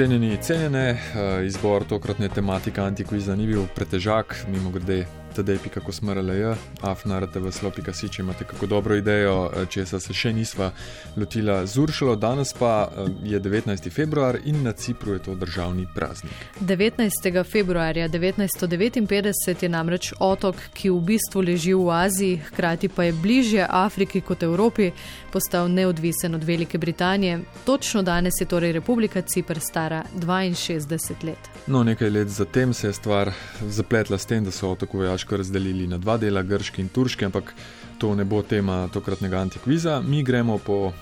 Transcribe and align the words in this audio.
Cenjeni, 0.00 0.38
cenjene, 0.42 0.88
eh, 0.88 1.46
izbor 1.46 1.84
tokratne 1.84 2.28
tematike 2.28 2.80
antikviza 2.80 3.34
ni 3.36 3.46
bil 3.46 3.66
pretežak, 3.74 4.46
mimo 4.48 4.70
grede 4.70 5.02
tdej.ko 5.36 5.92
smrlj, 5.92 6.54
afnartv.si, 6.82 8.08
če 8.08 8.22
imate 8.22 8.44
kako 8.44 8.66
dobro 8.66 8.96
idejo, 8.96 9.50
eh, 9.54 9.66
če 9.70 9.86
se 9.86 10.14
še 10.14 10.32
nisva 10.32 10.70
lotila 11.16 11.66
z 11.66 11.78
Uršalo. 11.80 12.16
Danes 12.16 12.52
pa 12.52 12.88
eh, 12.88 13.10
je 13.32 13.40
19. 13.40 13.90
februar 13.90 14.38
in 14.44 14.62
na 14.62 14.72
Cipru 14.72 15.12
je 15.12 15.22
to 15.28 15.34
državni 15.34 15.86
praznik. 15.94 16.32
19. 16.60 17.44
februarja 17.44 18.08
1959 18.08 19.62
je 19.62 19.68
namreč 19.68 20.12
otok, 20.18 20.56
ki 20.74 20.90
v 20.90 21.00
bistvu 21.12 21.44
leži 21.46 21.74
v 21.74 21.90
Aziji, 21.94 22.40
hkrati 22.50 22.88
pa 22.88 23.04
je 23.08 23.12
bližje 23.12 23.66
Afriki 23.68 24.20
kot 24.20 24.42
Evropi, 24.42 24.90
postal 25.32 25.68
neodvisen 25.68 26.34
od 26.34 26.44
Velike 26.44 26.78
Britanije. 26.78 27.40
Točno 27.64 28.02
danes 28.02 28.34
je 28.40 28.46
torej 28.46 28.72
Republika 28.72 29.22
Cipr 29.22 29.58
stara 29.60 30.04
62 30.14 31.24
let. 31.24 31.50
No, 31.66 31.82
nekaj 31.84 32.10
let 32.10 32.28
zatem 32.28 32.74
se 32.74 32.86
je 32.86 32.92
stvar 32.92 33.32
zapletla 33.68 34.18
s 34.18 34.26
tem, 34.26 34.44
da 34.44 34.50
so 34.50 34.70
otok 34.70 34.94
vojaško 35.20 35.36
razdelili 35.36 35.86
na 35.86 35.98
dva 35.98 36.16
dela, 36.16 36.42
grški 36.42 36.80
in 36.80 36.88
turški, 36.88 37.24
ampak 37.24 37.52
to 37.98 38.14
ne 38.14 38.24
bo 38.24 38.42
tema 38.42 38.88
tokratnega 38.88 39.38
antikviza. 39.38 40.00
Mi 40.00 40.22
gremo 40.22 40.58
po, 40.58 40.92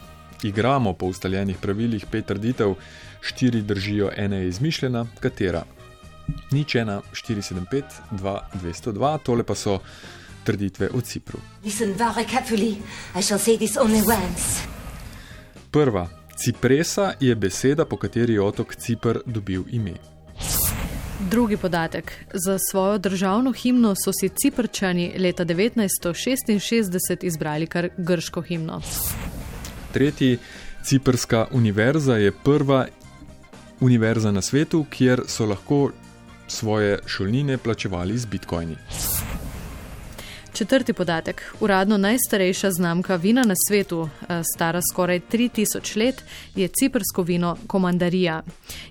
igramo 0.42 0.92
po 0.92 1.06
ustaljenih 1.06 1.56
pravilih, 1.62 2.06
pet 2.10 2.26
trditev, 2.26 2.74
štiri 3.20 3.62
držijo, 3.62 4.10
ena 4.16 4.36
je 4.36 4.48
izmišljena, 4.48 5.06
katera. 5.20 5.64
Nič 6.50 6.74
ena, 6.74 7.00
475, 7.12 7.82
2, 8.10 8.40
202, 8.62 9.18
tole 9.22 9.44
pa 9.44 9.54
so 9.54 9.78
trditve 10.44 10.90
o 10.94 11.00
Cipru. 11.00 11.38
Prva. 15.70 16.08
Cipresa 16.36 17.12
je 17.20 17.34
beseda, 17.34 17.84
po 17.84 17.96
kateri 17.96 18.34
je 18.34 18.42
otok 18.42 18.74
Cipr 18.76 19.18
dobil 19.26 19.62
ime. 19.70 20.17
Drugi 21.20 21.56
podatek. 21.56 22.12
Za 22.34 22.58
svojo 22.70 22.98
državno 22.98 23.52
himno 23.52 23.94
so 24.04 24.12
si 24.20 24.28
Ciprčani 24.28 25.14
leta 25.18 25.44
1966 25.44 27.24
izbrali 27.24 27.66
kar 27.66 27.88
grško 27.96 28.42
himno. 28.42 28.80
Tretji. 29.92 30.38
Ciprska 30.82 31.46
univerza 31.52 32.16
je 32.16 32.32
prva 32.44 32.86
univerza 33.80 34.30
na 34.30 34.42
svetu, 34.42 34.86
kjer 34.90 35.22
so 35.26 35.46
lahko 35.46 35.90
svoje 36.46 36.98
šolnine 37.06 37.58
plačevali 37.58 38.18
z 38.18 38.26
bitcoini. 38.26 38.76
Četrti 40.58 40.92
podatek. 40.92 41.42
Uradno 41.60 41.96
najstarejša 41.96 42.70
znamka 42.70 43.16
vina 43.16 43.44
na 43.44 43.54
svetu, 43.68 44.08
eh, 44.08 44.42
stara 44.54 44.80
skoraj 44.92 45.20
3000 45.20 45.96
let, 45.96 46.24
je 46.54 46.68
ciprsko 46.68 47.22
vino 47.22 47.56
Komandarija. 47.66 48.42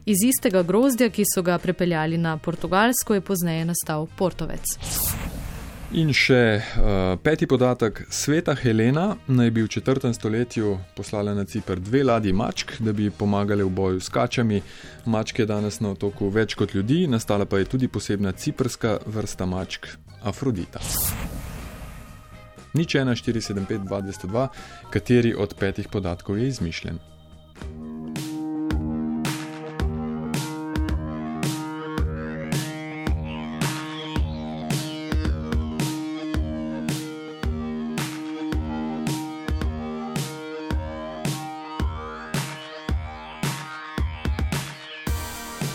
Iz 0.05 0.17
istega 0.23 0.63
grozdja, 0.63 1.09
ki 1.09 1.23
so 1.35 1.41
ga 1.41 1.57
prepeljali 1.57 2.17
na 2.17 2.37
Portugalsko, 2.37 3.13
je 3.13 3.21
pozneje 3.21 3.65
nastal 3.65 4.07
Portovec. 4.17 4.63
In 5.91 6.13
še 6.13 6.61
uh, 6.61 7.19
peti 7.23 7.47
podatek. 7.47 8.05
Sveta 8.09 8.55
Helena 8.55 9.17
naj 9.27 9.51
bi 9.51 9.63
v 9.63 9.67
4. 9.67 10.13
stoletju 10.13 10.77
poslala 10.95 11.33
na 11.33 11.45
Cipr 11.45 11.79
dve 11.79 12.03
ladji 12.03 12.33
mačk, 12.33 12.79
da 12.79 12.93
bi 12.93 13.09
pomagali 13.09 13.63
v 13.63 13.69
boju 13.69 13.99
s 13.99 14.09
kačami. 14.09 14.61
Mačke 15.05 15.43
je 15.43 15.51
danes 15.51 15.79
na 15.79 15.91
otoku 15.91 16.29
več 16.29 16.55
kot 16.55 16.75
ljudi, 16.75 17.07
nastala 17.07 17.45
pa 17.45 17.59
je 17.59 17.65
tudi 17.65 17.87
posebna 17.87 18.31
ciprska 18.31 18.99
vrsta 19.05 19.45
mačk 19.45 19.87
Afrodita. 20.23 20.79
Nič 22.77 22.95
1, 22.95 23.15
4, 23.15 23.41
7, 23.41 23.65
5, 23.65 23.89
2, 23.89 24.01
202, 24.05 24.47
kateri 24.93 25.33
od 25.33 25.57
petih 25.57 25.87
podatkov 25.89 26.37
je 26.37 26.47
izmišljen. 26.47 27.16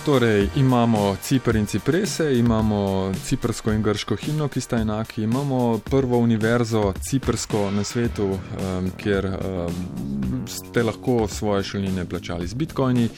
Torej, 0.04 0.48
imamo 0.56 1.16
Cipr 1.22 1.56
in 1.56 1.66
Ciprese, 1.66 2.38
imamo 2.38 3.10
ciprsko 3.24 3.70
in 3.70 3.82
grško 3.82 4.16
himno, 4.16 4.48
ki 4.48 4.60
sta 4.60 4.80
enaki, 4.80 5.22
imamo 5.22 5.78
prvo 5.78 6.18
univerzo, 6.18 6.92
ciprsko 7.00 7.70
na 7.70 7.84
svetu, 7.84 8.24
um, 8.24 8.90
kjer 8.96 9.26
um, 9.26 10.42
ste 10.46 10.82
lahko 10.82 11.28
svoje 11.28 11.62
šolnine 11.62 12.04
plačali 12.04 12.46
z 12.46 12.54
bitcoini, 12.54 13.08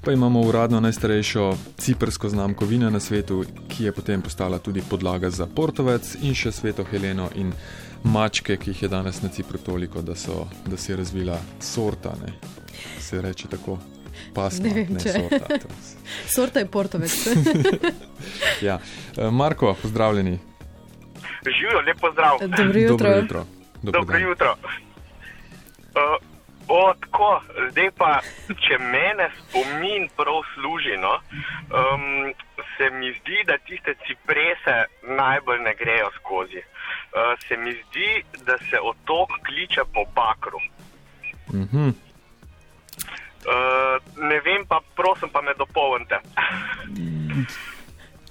pa 0.00 0.12
imamo 0.12 0.40
uradno 0.40 0.80
najstarejšo 0.80 1.56
ciprsko 1.76 2.28
znamko 2.28 2.64
vina 2.64 2.90
na 2.90 3.00
svetu, 3.00 3.44
ki 3.68 3.84
je 3.84 3.92
potem 3.92 4.22
postala 4.22 4.58
tudi 4.58 4.82
podlaga 4.90 5.30
za 5.30 5.46
Portovec 5.46 6.16
in 6.22 6.34
še 6.34 6.52
sveto 6.52 6.84
Heleno 6.84 7.28
in 7.34 7.52
mačke, 8.04 8.56
ki 8.56 8.70
jih 8.70 8.82
je 8.82 8.88
danes 8.88 9.22
na 9.22 9.28
Cipru 9.28 9.58
toliko, 9.58 10.00
da, 10.02 10.16
so, 10.16 10.48
da 10.66 10.76
se 10.76 10.92
je 10.92 10.96
razvila 10.96 11.40
sorta, 11.60 12.16
ne? 12.24 12.32
se 12.98 13.20
reče 13.20 13.48
tako. 13.48 13.99
Pasma, 14.34 14.68
ne 14.68 14.74
vem, 14.74 14.94
ne, 14.94 15.00
če 15.00 15.12
sorta, 15.12 15.58
sorta 16.36 16.62
je 16.62 16.66
portovec. 16.66 17.16
ja. 18.68 18.78
Marko, 19.30 19.74
pozdravljeni. 19.82 20.38
Živijo, 21.46 21.80
lepo 21.86 22.12
zdrav. 22.12 22.38
Dobro 22.40 22.80
jutro. 22.80 22.96
Dobro 22.96 23.16
jutro. 23.20 23.44
Dobro 23.82 24.00
Dobro 24.00 24.18
jutro. 24.18 24.56
Uh, 25.94 26.16
o, 26.68 26.94
tako, 27.00 27.42
zdaj 27.70 27.90
pa, 27.98 28.20
če 28.46 28.78
mene 28.78 29.30
spomin 29.38 30.08
prav 30.16 30.42
služi, 30.54 30.96
no, 31.00 31.14
um, 31.80 32.32
se 32.76 32.90
mi 32.90 33.10
zdi, 33.20 33.40
da 33.46 33.58
tiste 33.58 33.94
ciprese 34.06 34.76
najbolj 35.16 35.64
ne 35.64 35.74
grejo 35.74 36.10
skozi. 36.18 36.62
Uh, 36.62 37.34
se 37.48 37.56
mi 37.56 37.72
zdi, 37.72 38.22
da 38.46 38.58
se 38.70 38.78
otok 38.80 39.30
kliče 39.46 39.82
po 39.94 40.04
bakru. 40.14 40.60
Mhm. 41.54 41.88
Mm 41.88 42.09
Uh, 43.40 43.96
ne 44.28 44.40
vem, 44.44 44.66
pa 44.68 44.80
prosim, 44.96 45.28
pa 45.32 45.42
me 45.42 45.54
dopolnite. 45.58 46.20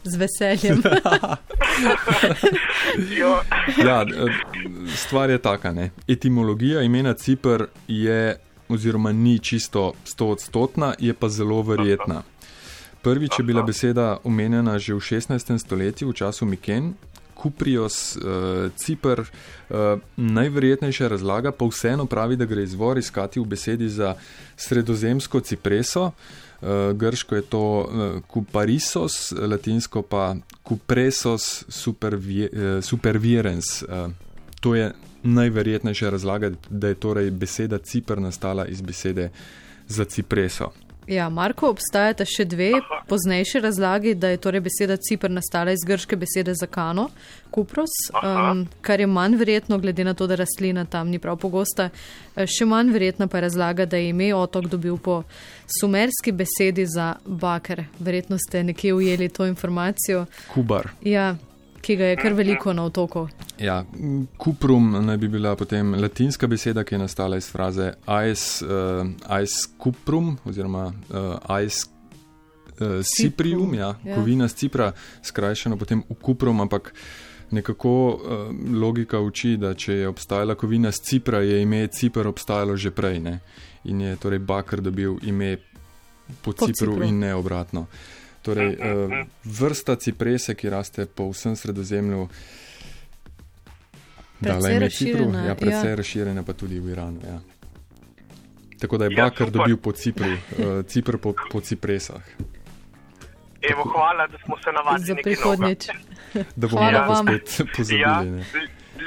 Z 0.03 0.15
veseljem. 0.15 0.81
ja, 3.87 4.05
stvar 4.95 5.29
je 5.29 5.37
taka. 5.37 5.71
Ne? 5.71 5.89
Etimologija 6.07 6.81
imena 6.81 7.13
Cipr 7.13 7.65
je, 7.87 8.37
oziroma 8.69 9.11
ni 9.11 9.39
čisto 9.39 9.93
stoodstotna, 10.03 10.93
je 10.99 11.13
pa 11.13 11.29
zelo 11.29 11.61
verjetna. 11.61 12.23
Prvič 13.01 13.39
je 13.39 13.43
bila 13.43 13.63
beseda 13.63 14.17
omenjena 14.23 14.79
že 14.79 14.93
v 14.93 14.99
16. 14.99 15.57
stoletju, 15.57 16.09
v 16.09 16.13
času 16.13 16.45
Miken, 16.45 16.93
Kuprios, 17.39 18.17
uh, 18.17 18.71
Cipr. 18.75 19.21
Uh, 19.21 20.01
najverjetnejša 20.17 21.07
razlaga 21.07 21.51
pa 21.51 21.65
vseeno 21.65 22.05
pravi, 22.05 22.35
da 22.35 22.45
gre 22.45 22.63
izvor 22.63 22.97
iskati 22.99 23.39
v 23.39 23.45
besedi 23.45 23.89
za 23.89 24.15
sredozemsko 24.57 25.39
cipreso. 25.39 26.11
Uh, 26.61 26.67
grško 26.95 27.35
je 27.35 27.41
to 27.41 27.61
uh, 27.61 28.21
kuparisos, 28.27 29.31
latinsko 29.31 30.01
pa 30.01 30.35
kupresos 30.63 31.63
supervie, 31.69 32.49
uh, 32.51 32.83
supervirens. 32.83 33.83
Uh, 33.83 34.11
to 34.59 34.75
je 34.75 34.91
najverjetnejša 35.23 36.09
razlaga, 36.09 36.51
da 36.69 36.87
je 36.87 36.99
torej 36.99 37.31
beseda 37.31 37.77
Cipr 37.77 38.19
nastala 38.19 38.67
iz 38.67 38.81
besede 38.81 39.29
za 39.87 40.05
cipreso. 40.05 40.71
Ja, 41.09 41.25
Marko, 41.29 41.71
obstajata 41.73 42.21
še 42.29 42.43
dve 42.45 42.67
poznejše 43.09 43.63
razlagi, 43.63 44.11
da 44.13 44.29
je 44.29 44.37
torej 44.37 44.61
beseda 44.61 44.93
Cipr 45.01 45.31
nastala 45.33 45.73
iz 45.73 45.81
grške 45.87 46.13
besede 46.21 46.53
za 46.53 46.67
kano, 46.69 47.07
kupros, 47.49 47.95
um, 48.13 48.61
kar 48.85 49.01
je 49.01 49.07
manj 49.09 49.39
verjetno, 49.41 49.79
glede 49.81 50.05
na 50.05 50.13
to, 50.13 50.27
da 50.29 50.37
rastlina 50.37 50.85
tam 50.85 51.09
ni 51.09 51.17
prav 51.19 51.39
pogosta. 51.41 51.89
Eh, 52.35 52.45
še 52.45 52.67
manj 52.69 52.93
verjetna 52.93 53.25
pa 53.25 53.41
je 53.41 53.47
razlaga, 53.47 53.89
da 53.89 53.97
je 53.97 54.13
ime 54.13 54.29
otok 54.37 54.69
dobil 54.69 55.01
po 55.01 55.23
sumerski 55.79 56.31
besedi 56.31 56.85
za 56.85 57.15
baker. 57.25 57.87
Verjetno 57.99 58.37
ste 58.37 58.61
nekje 58.63 58.93
ujeli 58.93 59.33
to 59.33 59.49
informacijo. 59.49 60.27
Kubar. 60.53 60.91
Ja, 61.01 61.33
ki 61.81 61.95
ga 61.95 62.11
je 62.11 62.15
kar 62.19 62.33
veliko 62.33 62.73
na 62.73 62.83
otoku. 62.83 63.27
Ja, 63.59 63.83
kuprum 64.37 64.91
naj 65.05 65.17
bi 65.17 65.27
bila 65.27 65.55
potem 65.55 65.93
latinska 65.93 66.47
beseda, 66.47 66.83
ki 66.83 66.95
je 66.95 66.99
nastala 66.99 67.37
iz 67.37 67.49
fraze 67.51 67.93
ais, 68.05 68.61
uh, 68.61 69.07
ais 69.27 69.55
kuprum 69.77 70.37
oziroma 70.45 70.85
uh, 70.87 71.37
ais 71.47 71.85
uh, 72.79 72.99
ciprium, 73.03 73.73
ja, 73.73 73.95
ja. 74.03 74.15
kovina 74.15 74.47
z 74.47 74.63
Cipra, 74.63 74.91
skrajšano 75.23 75.77
potem 75.77 76.03
v 76.09 76.19
kuprum, 76.21 76.61
ampak 76.61 76.93
nekako 77.51 77.93
uh, 78.09 78.21
logika 78.81 79.19
uči, 79.19 79.57
da 79.57 79.73
če 79.73 79.93
je 80.03 80.07
obstajala 80.07 80.55
kovina 80.55 80.91
z 80.91 81.01
Cipra, 81.03 81.41
je 81.41 81.61
ime 81.61 81.87
Cipr 81.87 82.27
obstajalo 82.27 82.77
že 82.77 82.91
prej 82.91 83.19
ne? 83.19 83.39
in 83.83 84.01
je 84.01 84.15
torej 84.15 84.39
Bakr 84.39 84.81
dobil 84.81 85.15
ime 85.23 85.57
po, 86.43 86.51
po 86.51 86.67
Cipru, 86.67 86.93
Cipru 86.93 87.03
in 87.03 87.19
ne 87.19 87.33
obratno. 87.35 87.87
Torej, 88.41 88.75
uh, 88.75 89.13
vrsta 89.43 89.95
ciprese, 89.95 90.55
ki 90.55 90.69
raste 90.69 91.05
po 91.05 91.29
vsem 91.29 91.55
sredozemlju, 91.55 92.27
da 94.39 94.57
le 94.57 94.75
ime 94.75 94.89
Cipru, 94.89 95.27
ja, 95.47 95.55
predvsej 95.55 95.89
ja. 95.89 95.95
razširjena, 95.95 96.43
pa 96.43 96.53
tudi 96.53 96.79
v 96.79 96.91
Iranu. 96.91 97.19
Ja. 97.23 97.39
Tako 98.79 98.97
da 98.97 99.05
je 99.05 99.11
Ja, 99.11 99.23
Bakar 99.23 99.47
super. 99.47 99.59
dobil 99.59 99.77
po 99.77 99.91
Cipru, 99.91 100.31
uh, 100.31 100.85
Cipr 100.87 101.17
po, 101.17 101.33
po 101.51 101.61
Cipresah. 101.61 102.23
Evo, 103.61 103.83
hvala, 103.83 104.27
da 104.27 104.37
smo 104.45 104.55
se 104.63 104.71
navadili. 104.71 105.05
Za 105.05 105.13
nekaj 105.13 105.33
prihodnjič. 105.33 105.87
Da 106.55 106.67
bomo 106.67 106.91
lahko 106.91 107.15
spet 107.15 107.59
novega. 107.59 107.73
pozabili. 107.77 108.01
Ja, 108.01 108.23
ne. 108.23 108.45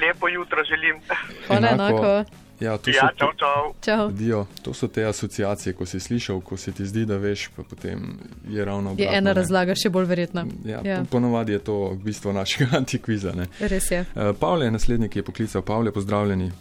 lepo 0.00 0.28
jutro 0.28 0.64
želim. 0.64 1.00
Hvala 1.46 1.68
Enako. 1.68 1.98
enako. 1.98 2.41
Ja, 2.62 2.76
to 2.78 2.90
Ja, 2.90 3.08
čau, 3.18 3.32
čau. 3.36 3.74
Čau. 3.84 4.10
Dio, 4.14 4.44
to 4.62 4.74
so 4.74 4.86
te 4.88 5.02
asociacije, 5.04 5.72
ko 5.74 5.86
si 5.86 6.00
slišal, 6.00 6.40
ko 6.40 6.56
se 6.56 6.72
ti 6.72 6.86
zdi, 6.86 7.02
da 7.06 7.16
veš, 7.18 7.48
pa 7.56 7.62
potem 7.62 8.18
je 8.48 8.64
ravno 8.64 8.92
obratno. 8.92 9.04
Je 9.12 9.18
ena 9.18 9.30
ne. 9.30 9.34
razlaga 9.34 9.74
še 9.74 9.90
bolj 9.90 10.06
verjetna. 10.06 10.44
Ja, 10.64 10.80
Ja. 10.84 11.00
Ponovadi 11.10 11.52
je 11.52 11.58
to 11.58 11.96
bistvo 12.04 12.32
našega 12.32 12.76
antikviza. 12.80 13.32
Ne. 13.34 13.46
Res 13.60 13.90
je. 13.90 14.04
Uh, 14.14 14.30
Pavle 14.38 14.68
je 14.68 14.76
naslednji, 14.78 15.08
ki 15.08 15.18
je 15.18 15.26
poklical. 15.26 15.62
Pavle, 15.62 15.92
pozdravljeni. 15.92 16.52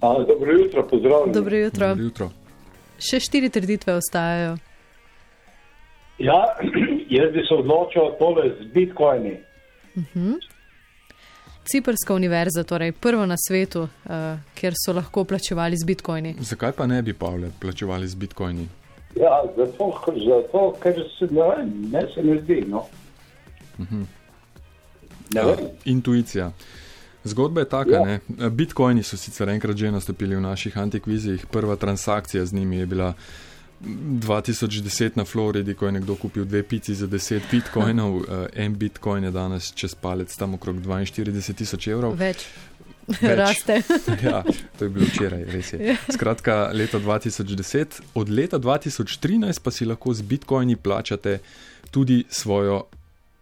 A, 0.00 0.14
dobro 0.28 0.52
jutro, 0.52 0.86
pozdravljeni. 0.88 1.34
Dobro 1.34 1.56
jutro. 1.56 1.88
Dobro 1.88 2.04
jutro. 2.04 2.30
Še 3.00 3.20
štiri 3.20 3.48
trditve 3.50 3.94
ostajajo. 4.00 4.56
Ja, 6.18 6.40
jaz 7.18 7.32
bi 7.34 7.44
se 7.48 7.54
odločil 7.54 8.14
tole 8.18 8.48
z 8.60 8.68
bitcoini. 8.74 9.36
Ciprska 11.64 12.14
univerza, 12.14 12.62
torej 12.64 12.92
prva 12.92 13.26
na 13.26 13.36
svetu, 13.48 13.80
uh, 13.82 13.88
kjer 14.54 14.74
so 14.76 14.92
lahko 14.92 15.24
plačevali 15.24 15.76
z 15.76 15.84
bitcoini. 15.84 16.34
Zakaj 16.40 16.72
pa 16.72 16.86
ne 16.86 17.02
bi, 17.02 17.12
Pavle, 17.12 17.50
plačevali 17.60 18.08
z 18.08 18.14
bitcoini? 18.14 18.68
Ja, 19.16 19.42
zato, 19.56 19.92
zato 20.26 20.74
ker 20.82 20.94
se 21.18 21.24
ne 21.30 21.42
vem, 21.48 21.90
ne 21.90 22.02
se 22.14 22.22
mi 22.22 22.40
zdi. 22.42 22.64
No. 22.68 22.84
Ne 25.34 25.44
vem. 25.44 25.56
Intuicija. 25.84 26.50
Zgodba 27.24 27.60
je 27.60 27.68
taka, 27.68 27.90
Ja. 27.90 28.04
ne? 28.04 28.20
Bitcoini 28.50 29.02
so 29.02 29.16
sicer 29.16 29.48
enkrat 29.48 29.76
že 29.76 29.90
nastopili 29.90 30.36
v 30.36 30.40
naših 30.40 30.78
antikvizih. 30.78 31.46
Prva 31.46 31.76
transakcija 31.76 32.44
z 32.44 32.52
njimi 32.52 32.76
je 32.76 32.86
bila 32.86 33.14
2010 33.80 35.16
na 35.16 35.24
Floridi, 35.24 35.74
ko 35.74 35.86
je 35.86 35.92
nekdo 35.92 36.16
kupil 36.16 36.44
dve 36.44 36.62
pici 36.62 36.94
za 36.94 37.06
10 37.06 37.40
bitcoinov. 37.50 38.14
Eh, 38.24 38.64
En 38.64 38.74
bitcoin 38.78 39.24
je 39.24 39.30
danes 39.30 39.72
čez 39.74 39.94
palec 39.94 40.36
tam 40.36 40.54
okrog 40.54 40.76
42 40.76 41.52
tisoč 41.54 41.88
evrov. 41.88 42.14
Več. 42.16 42.46
Več. 43.08 43.36
Raste. 43.40 43.82
Ja, 44.24 44.42
to 44.78 44.84
je 44.84 44.90
bilo 44.90 45.06
včeraj, 45.06 45.44
res 45.44 45.72
je. 45.72 45.96
Skratka, 46.12 46.70
leto 46.72 47.00
2010, 47.00 48.00
od 48.14 48.28
leta 48.28 48.58
2013 48.58 49.60
pa 49.60 49.70
si 49.70 49.84
lahko 49.84 50.14
z 50.14 50.22
bitcoini 50.22 50.76
plačate 50.76 51.38
tudi 51.90 52.24
svojo 52.30 52.84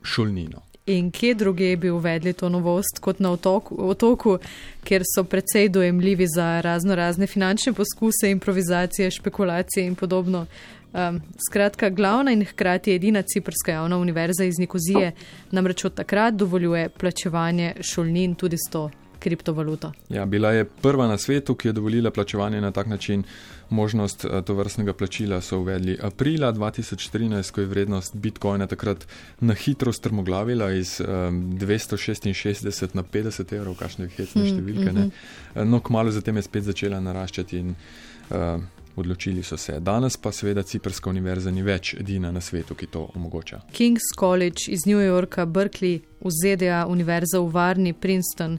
šolnino. 0.02 0.71
In 0.86 1.10
kje 1.10 1.34
druge 1.34 1.76
bi 1.76 1.90
uvedli 1.90 2.32
to 2.32 2.48
novost 2.48 2.98
kot 3.00 3.20
na 3.20 3.30
otoku, 3.32 3.76
otoku, 3.78 4.38
kjer 4.84 5.02
so 5.06 5.24
precej 5.24 5.68
dojemljivi 5.68 6.26
za 6.26 6.60
razno 6.60 6.94
razne 6.94 7.26
finančne 7.26 7.72
poskuse, 7.72 8.30
improvizacije, 8.30 9.10
špekulacije 9.10 9.86
in 9.86 9.94
podobno. 9.94 10.46
Um, 10.92 11.20
skratka, 11.48 11.90
glavna 11.90 12.32
in 12.32 12.44
hkrati 12.44 12.92
edina 12.94 13.22
ciprska 13.22 13.72
javna 13.72 13.98
univerza 13.98 14.44
iz 14.44 14.58
Nikozije 14.58 15.12
namreč 15.50 15.84
od 15.84 15.94
takrat 15.94 16.34
dovoljuje 16.34 16.88
plačevanje 16.88 17.74
šolnin 17.80 18.34
tudi 18.34 18.56
s 18.56 18.70
to 18.70 18.90
kriptovaluto. 19.22 19.92
Ja, 20.10 20.26
bila 20.26 20.50
je 20.52 20.64
prva 20.64 21.06
na 21.08 21.18
svetu, 21.18 21.54
ki 21.54 21.68
je 21.68 21.72
dovolila 21.78 22.10
plačevanje 22.10 22.60
na 22.60 22.70
tak 22.70 22.86
način. 22.90 23.22
Možnost 23.70 24.24
eh, 24.24 24.42
tovrstnega 24.42 24.92
plačila 24.92 25.40
so 25.40 25.62
uvedli 25.62 25.96
aprila 26.02 26.52
2013, 26.52 27.50
ko 27.50 27.60
je 27.60 27.66
vrednost 27.66 28.16
bitcoina 28.16 28.66
takrat 28.66 29.06
na 29.40 29.54
hitro 29.54 29.92
strmoglavila 29.92 30.72
iz 30.72 31.00
um, 31.00 31.40
266 31.58 32.88
na 32.94 33.02
50 33.02 33.56
evrov, 33.56 33.78
kakšne 33.80 34.10
hecne 34.16 34.44
številke. 34.50 34.92
Ne? 34.92 35.08
Eh, 35.54 35.64
No, 35.64 35.80
kmalo 35.80 36.10
zatem 36.10 36.36
je 36.36 36.42
spet 36.42 36.64
začela 36.64 37.00
naraščati 37.00 37.58
in 37.58 37.74
uh, 37.74 38.60
odločili 38.96 39.42
so 39.42 39.56
se. 39.56 39.80
Danes 39.80 40.16
pa 40.16 40.32
seveda 40.32 40.62
Ciprska 40.62 41.10
univerza 41.10 41.50
ni 41.50 41.62
več 41.62 41.94
edina 41.94 42.32
na 42.32 42.40
svetu, 42.40 42.74
ki 42.74 42.86
to 42.86 43.06
omogoča. 43.14 43.62
King's 43.72 44.12
College 44.18 44.68
iz 44.68 44.86
New 44.86 45.00
Yorka, 45.00 45.46
Berkeley, 45.46 46.02
v 46.20 46.30
ZDA, 46.42 46.86
univerza 46.88 47.40
v 47.40 47.50
Varni, 47.52 47.92
Princeton 47.92 48.58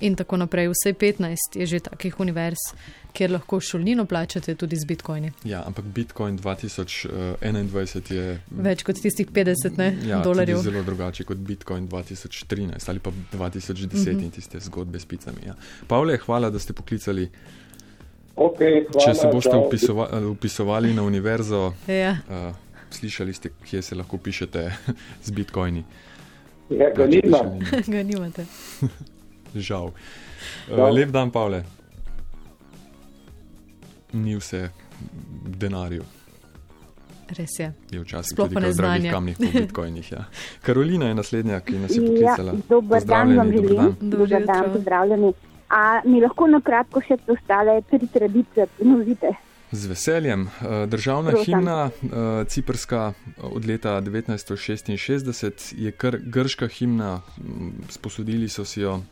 in 0.00 0.14
tako 0.14 0.36
naprej. 0.36 0.68
Vse 0.68 0.92
15 0.94 1.26
je 1.54 1.66
že 1.66 1.80
takih 1.80 2.20
univerz, 2.20 2.56
kjer 3.12 3.30
lahko 3.30 3.60
šolnino 3.60 4.04
plačate 4.04 4.54
tudi 4.54 4.76
z 4.76 4.84
bitcoini. 4.84 5.30
Ja, 5.44 5.62
ampak 5.66 5.84
bitcoin 5.86 6.38
2021 6.38 8.12
je 8.12 8.40
Več 8.50 8.82
kot 8.82 8.96
tistih 8.96 9.26
50 9.28 9.78
ne, 9.78 9.98
Ja, 10.04 10.20
dolarjev. 10.20 10.58
zelo 10.58 10.82
drugače 10.82 11.24
kot 11.24 11.36
Bitcoin 11.38 11.88
2013 11.88 12.88
ali 12.88 12.98
pa 12.98 13.10
2010 13.32 13.84
mm 13.84 13.88
-hmm. 13.90 14.22
in 14.22 14.30
tiste 14.30 14.60
zgodbe 14.60 15.00
s 15.00 15.04
picami. 15.06 15.38
Ja. 15.46 15.54
Pavle, 15.86 16.16
hvala, 16.18 16.50
da 16.50 16.58
ste 16.58 16.72
poklicali. 16.72 17.28
Okay, 18.36 18.86
hvala, 18.86 19.04
Če 19.04 19.14
se 19.14 19.26
boste 19.32 19.56
upisova, 19.56 20.28
upisovali 20.30 20.94
na 20.94 21.02
univerzo, 21.02 21.72
Ja. 21.88 22.16
uh, 22.28 22.54
slišali 22.90 23.32
ste, 23.32 23.50
kje 23.64 23.82
se 23.82 23.94
lahko 23.94 24.18
pišete 24.18 24.72
z 25.24 25.30
Bitcoini. 25.30 25.84
Ja, 26.70 26.88
ga 26.88 26.94
Plačate 26.94 27.26
nima. 27.26 27.38
šolnino. 27.38 27.66
Ga 27.88 28.02
nimate. 28.02 28.44
Žal. 29.54 29.92
Žal. 30.68 30.78
Uh, 30.78 30.90
lep 30.90 31.10
dan, 31.10 31.30
Pavle. 31.30 31.64
Ni 34.12 34.36
vse 34.36 34.70
v 35.44 35.56
denarju. 35.56 36.04
Res 37.28 37.58
je. 37.58 37.68
Je 37.90 38.00
včasih 38.00 38.32
Sploh 38.32 38.48
tudi 38.48 38.56
v 38.56 38.72
dragih 38.72 38.72
neznanje. 38.72 39.10
kamnih 39.10 39.36
po 39.36 39.48
bitcoinih. 39.52 40.06
Ja. 40.10 40.22
Karolina 40.64 41.06
je 41.06 41.14
naslednja, 41.14 41.60
ki 41.60 41.78
nas 41.78 41.90
je 41.90 42.00
Ja, 42.00 42.08
poklicala. 42.32 42.52
dober 42.68 43.04
dan 43.04 43.36
vam 43.36 43.46
dober 43.46 43.60
želim. 43.60 43.76
dan. 43.76 44.10
Dober 44.10 44.46
dan, 44.46 44.64
pozdravljeni. 44.72 45.32
A 45.70 45.82
mi 46.02 46.20
lahko 46.20 46.46
na 46.46 46.60
kratko 46.60 47.00
še 47.00 47.18
ostale 47.28 47.82
tri 47.82 48.06
tradicije 48.08 48.66
ponovite? 48.78 49.34
Z 49.70 49.86
veseljem. 49.86 50.46
Eh, 50.46 50.86
Državna 50.86 51.30
Prosim. 51.30 51.44
himna, 51.54 51.76
eh, 51.84 52.08
ciprska 52.46 53.12
od 53.44 53.66
leta 53.66 54.00
1966, 54.00 55.28
je 55.76 55.92
kar 55.92 56.16
grška 56.18 56.66
himna, 56.68 57.20
sposodili 57.90 58.48
so 58.48 58.64
si 58.64 58.80
jo. 58.80 59.02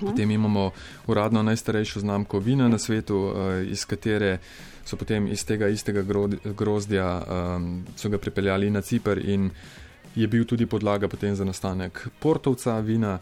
Potem 0.00 0.30
imamo 0.30 0.70
uradno 1.06 1.42
najstarejšo 1.42 2.00
znamko 2.00 2.38
vina 2.38 2.68
na 2.68 2.78
svetu, 2.78 3.32
eh, 3.36 3.64
iz 3.70 3.84
katere 3.84 4.38
so 4.84 4.96
potem 4.96 5.26
iz 5.26 5.44
tega 5.44 5.68
istega 5.68 6.02
gro- 6.02 6.54
grozdja 6.54 7.22
um, 7.22 7.84
so 7.96 8.08
ga 8.08 8.18
pripeljali 8.18 8.70
na 8.70 8.80
Cipr 8.80 9.18
in 9.18 9.50
je 10.14 10.26
bil 10.26 10.44
tudi 10.44 10.66
podlaga 10.66 11.08
potem 11.08 11.36
za 11.36 11.44
nastanek 11.44 12.08
portovca 12.18 12.78
vina, 12.80 13.18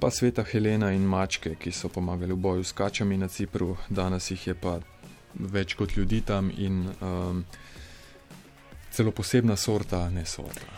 pa 0.00 0.10
sveta 0.10 0.44
Helena 0.44 0.92
in 0.92 1.06
mačke, 1.08 1.54
ki 1.54 1.72
so 1.72 1.88
pomagali 1.88 2.32
v 2.32 2.36
boju 2.36 2.64
s 2.64 2.72
kačami 2.72 3.16
na 3.16 3.28
Cipru, 3.28 3.76
danes 3.88 4.30
jih 4.30 4.46
je 4.46 4.54
pa 4.54 4.78
več 5.34 5.74
kot 5.74 5.96
ljudi 5.96 6.20
tam 6.20 6.50
in 6.56 6.84
um, 7.00 7.44
celo 8.90 9.12
posebna 9.12 9.56
sorta, 9.56 10.10
ne 10.10 10.24
sorta. 10.24 10.68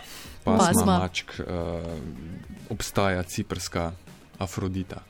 Pasma. 0.44 0.70
Pasma. 0.70 0.98
mačk, 0.98 1.34
uh, 1.40 2.70
obstaja 2.70 3.22
ciprska 3.22 3.92
Afrodita. 4.38 5.02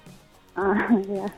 A, 0.58 0.74
ja. 1.18 1.28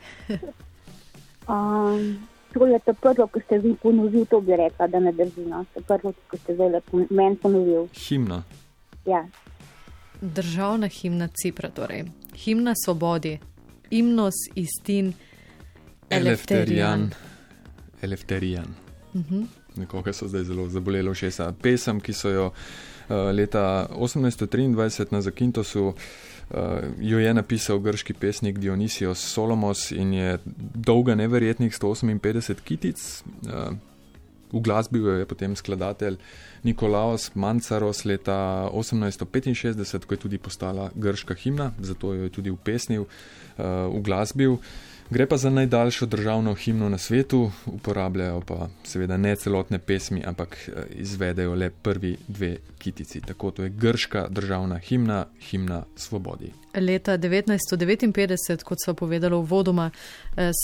um, 1.47 2.27
to 2.53 2.65
je 2.65 2.79
to 2.79 2.93
prvo, 2.93 3.27
ko 3.27 3.39
ste 3.45 3.57
vi 3.57 3.75
ponovili, 3.83 4.25
to 4.25 4.41
bi 4.41 4.57
rekla, 4.57 4.87
da 4.87 4.99
ne 4.99 5.11
drži. 5.11 5.45
No. 5.45 5.65
To 5.73 5.81
prvo, 5.81 6.13
ko 6.27 6.37
ste 6.37 6.55
zdaj 6.55 6.81
meni 7.09 7.35
ponovili. 7.35 7.87
Himna. 7.93 8.43
Ja. 9.05 9.27
Državna 10.21 10.87
himna 10.87 11.27
Cipra, 11.27 11.69
torej. 11.69 12.03
Himna 12.35 12.73
svobodi, 12.85 13.39
imnos 13.89 14.33
istin, 14.55 15.13
Elefterijan. 16.09 17.09
Elefterijan. 18.01 18.65
Nekoga 19.75 20.13
so 20.13 20.27
zdaj 20.27 20.43
zelo 20.43 20.67
zabolelo 20.69 21.13
všesa. 21.13 21.53
Pesem, 21.61 22.01
ki 22.01 22.13
so 22.13 22.29
jo 22.29 22.45
uh, 22.47 22.53
leta 23.33 23.87
1823 23.91 25.11
na 25.11 25.21
Zakintosu, 25.21 25.87
uh, 25.87 25.95
jo 26.99 27.19
je 27.19 27.33
napisal 27.33 27.79
grški 27.79 28.13
pesnik 28.13 28.59
Dionisios 28.59 29.19
Solomos 29.19 29.91
in 29.91 30.13
je 30.13 30.37
dolga 30.75 31.15
neverjetnih 31.15 31.73
158 31.73 32.61
kitic. 32.63 33.23
Uh, 33.47 33.73
V 34.51 34.59
glasbi 34.59 34.99
je 34.99 35.25
potem 35.25 35.55
skladatelj 35.55 36.17
Nikolaos 36.63 37.31
Mancaros 37.35 38.03
leta 38.03 38.67
1865, 38.73 40.05
ko 40.05 40.13
je 40.13 40.19
tudi 40.19 40.37
postala 40.37 40.89
grška 40.95 41.33
himna, 41.39 41.71
zato 41.79 42.13
jo 42.13 42.27
je 42.27 42.29
tudi 42.29 42.51
upesnil, 42.51 43.07
uh, 43.07 43.87
v 43.87 44.01
glasbi. 44.03 44.49
Gre 45.11 45.25
pa 45.25 45.37
za 45.37 45.49
najdaljšo 45.49 46.05
državno 46.05 46.53
himno 46.53 46.89
na 46.89 46.97
svetu, 46.97 47.51
uporabljajo 47.65 48.41
pa 48.41 48.67
seveda 48.83 49.17
ne 49.17 49.35
celotne 49.35 49.79
pesmi, 49.79 50.23
ampak 50.25 50.57
eh, 50.67 50.83
izvedejo 50.95 51.55
le 51.55 51.69
prvi 51.69 52.17
dve 52.27 52.57
kitici. 52.77 53.21
Tako 53.21 53.51
to 53.51 53.63
je 53.63 53.69
grška 53.69 54.27
državna 54.29 54.77
himna, 54.77 55.25
himna 55.49 55.83
svobodi. 55.95 56.51
Leta 56.75 57.17
1959, 57.17 58.63
kot 58.63 58.77
so 58.85 58.93
povedali 58.93 59.35
v 59.35 59.41
vodoma, 59.41 59.89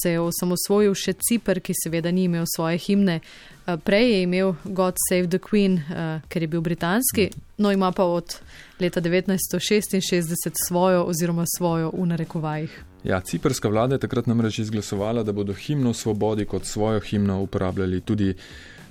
se 0.04 0.12
je 0.12 0.20
osamosvojil 0.20 0.96
še 0.96 1.14
Cipr, 1.14 1.60
ki 1.60 1.74
seveda 1.84 2.12
ni 2.12 2.24
imel 2.24 2.46
svoje 2.56 2.78
himne. 2.78 3.20
Eh, 3.68 3.78
Prej 3.78 4.12
je 4.12 4.22
imel 4.24 4.56
God 4.64 4.96
Save 5.10 5.28
the 5.28 5.40
Queen, 5.40 5.80
eh, 5.80 6.22
ker 6.30 6.42
je 6.42 6.48
bil 6.48 6.62
britanski, 6.62 7.30
no 7.58 7.72
ima 7.72 7.92
pa 7.92 8.04
od 8.04 8.40
leta 8.80 9.02
1966 9.02 10.56
svojo 10.68 11.04
oziroma 11.04 11.44
svojo 11.58 11.92
v 11.94 12.06
narekovajih. 12.06 12.84
Ja, 13.08 13.22
ciprska 13.22 13.70
vlada 13.70 13.96
je 13.96 14.00
takrat 14.04 14.28
namreč 14.28 14.60
izglasovala, 14.60 15.24
da 15.24 15.32
bodo 15.32 15.54
himno 15.54 15.94
svobodi 15.94 16.46
kot 16.46 16.66
svojo 16.66 17.00
himno 17.00 17.40
uporabljali 17.42 18.02
tudi 18.02 18.34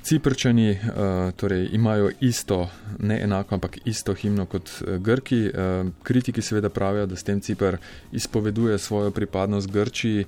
ciprčani, 0.02 0.70
uh, 0.70 1.32
torej 1.36 1.68
imajo 1.72 2.10
isto, 2.20 2.68
ne 2.98 3.20
enako, 3.22 3.54
ampak 3.54 3.78
isto 3.84 4.14
himno 4.14 4.46
kot 4.46 4.70
uh, 4.80 4.96
Grki. 4.96 5.40
Uh, 5.50 5.90
kritiki 6.02 6.42
seveda 6.42 6.68
pravijo, 6.68 7.06
da 7.06 7.16
s 7.16 7.24
tem 7.24 7.40
Cipr 7.40 7.76
izpoveduje 8.12 8.78
svojo 8.78 9.10
pripadnost 9.10 9.70
Grčiji 9.70 10.24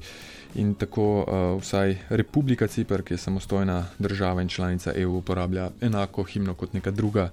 in 0.54 0.75
tako 0.75 1.25
uh, 1.25 1.62
vsaj 1.62 1.97
Republika 2.09 2.66
Cipr, 2.66 3.02
ki 3.02 3.14
je 3.14 3.18
samostojna 3.18 3.87
država 3.99 4.42
in 4.42 4.49
članica 4.49 4.92
EU, 4.97 5.16
uporablja 5.16 5.71
enako 5.80 6.23
himno 6.23 6.54
kot 6.54 6.73
neka 6.73 6.90
druga 6.90 7.30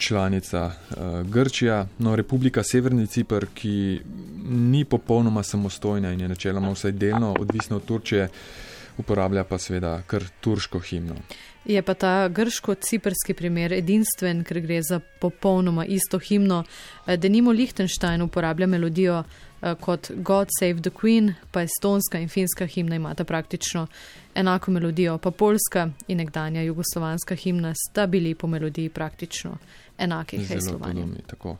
članica 0.00 0.66
uh, 0.66 1.26
Grčija. 1.26 1.86
No, 1.98 2.16
Republika 2.16 2.62
Severni 2.62 3.06
Cipr, 3.06 3.46
ki 3.54 4.00
ni 4.48 4.84
popolnoma 4.84 5.42
samostojna 5.42 6.12
in 6.12 6.20
je 6.20 6.28
načeloma 6.28 6.72
vsaj 6.72 6.92
delno 6.92 7.34
odvisna 7.40 7.76
od 7.76 7.84
Turčije, 7.84 8.28
uporablja 8.98 9.44
pa 9.44 9.58
seveda 9.58 10.02
kar 10.06 10.24
turško 10.40 10.78
himno. 10.78 11.14
Je 11.64 11.82
pa 11.82 11.94
ta 11.94 12.28
grško-ciprski 12.28 13.34
primer 13.36 13.72
edinstven, 13.72 14.44
ker 14.44 14.60
gre 14.60 14.80
za 14.82 15.00
popolnoma 15.20 15.84
isto 15.84 16.18
himno. 16.18 16.64
Da 17.06 17.28
nimo 17.28 17.52
Liechtenstein 17.52 18.22
uporablja 18.22 18.66
melodijo 18.66 19.22
kot 19.80 20.10
God 20.16 20.48
Save 20.58 20.80
the 20.80 20.90
Queen, 20.90 21.34
pa 21.50 21.62
estonska 21.62 22.18
in 22.18 22.28
finska 22.28 22.66
himna 22.66 22.96
imata 22.96 23.24
praktično 23.24 23.86
enako 24.34 24.70
melodijo, 24.70 25.18
pa 25.18 25.30
polska 25.30 25.88
in 26.08 26.18
nekdanja 26.18 26.62
jugoslovanska 26.62 27.34
himna 27.34 27.74
sta 27.74 28.06
bili 28.06 28.34
po 28.34 28.46
melodiji 28.46 28.88
praktično 28.88 29.56
enaki. 30.00 30.44
Zelo 30.44 30.78
podobni, 30.78 31.22
tako. 31.26 31.56